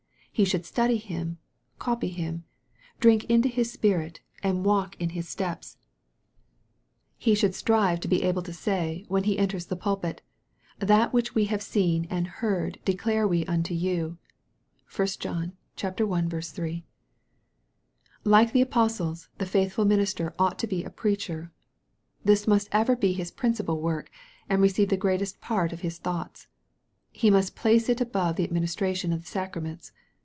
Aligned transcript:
He 0.33 0.45
should 0.45 0.65
study 0.65 0.97
Him, 0.97 1.37
copy 1.77 2.07
Him, 2.07 2.45
drink 2.99 3.25
into 3.25 3.47
His 3.47 3.71
Spirit, 3.71 4.21
and 4.41 4.65
walk 4.65 4.95
in 4.99 5.09
His 5.09 5.27
steps. 5.29 5.75
MARK, 5.75 5.79
CHAP. 5.79 6.93
ID. 7.03 7.19
51 7.19 7.29
He 7.29 7.35
should 7.35 7.53
strive 7.55 7.99
to 7.99 8.07
be 8.07 8.23
able 8.23 8.41
to 8.43 8.53
say, 8.53 9.05
when 9.07 9.25
he 9.25 9.37
enters 9.37 9.67
the 9.67 9.75
pulpit," 9.75 10.23
that 10.79 11.13
which 11.13 11.35
we 11.35 11.45
have 11.45 11.61
seen 11.61 12.07
and 12.09 12.25
heard 12.25 12.79
declare 12.85 13.27
we 13.27 13.45
unto 13.45 13.75
you." 13.75 14.17
(1 14.95 15.07
John 15.19 15.51
i. 15.83 15.89
3.) 15.91 16.83
Like 18.23 18.51
the 18.53 18.61
apostles, 18.61 19.29
the 19.37 19.45
faithful 19.45 19.85
minister 19.85 20.33
ought 20.39 20.57
to 20.59 20.65
be 20.65 20.83
a 20.83 20.89
preacher. 20.89 21.51
This 22.23 22.47
must 22.47 22.69
ever 22.71 22.95
be 22.95 23.11
his 23.13 23.29
principal 23.29 23.79
work, 23.79 24.09
and 24.49 24.59
receive 24.61 24.89
the 24.89 24.97
greatest 24.97 25.39
part 25.39 25.71
of 25.71 25.81
his 25.81 25.99
thoughts. 25.99 26.47
He 27.11 27.29
must 27.29 27.55
place 27.55 27.89
it 27.89 28.01
above 28.01 28.37
the 28.37 28.45
administration 28.45 29.13
of 29.13 29.21
the 29.21 29.27
sacraments. 29.27 29.91